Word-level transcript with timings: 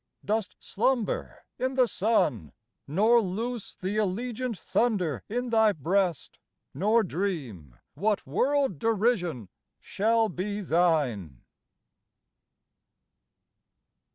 dost 0.25 0.55
slumber 0.59 1.45
in 1.59 1.75
the 1.75 1.87
sun, 1.87 2.51
Nor 2.87 3.21
loose 3.21 3.75
the 3.75 3.97
allegiant 3.97 4.57
thunder 4.57 5.21
in 5.29 5.51
thy 5.51 5.73
breast, 5.73 6.39
Nor 6.73 7.03
dream 7.03 7.77
what 7.93 8.25
world 8.25 8.79
derision 8.79 9.47
shall 9.79 10.27
be 10.27 10.61
thine. 10.61 11.41